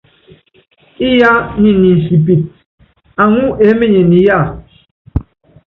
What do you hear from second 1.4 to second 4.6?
nyi ni nsípítí, aŋúu eémenyen yía?